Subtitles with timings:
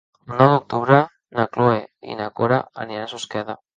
[0.27, 0.97] El nou d'octubre
[1.39, 1.77] na Cloè
[2.13, 3.59] i na Cora aniran a Susqueda.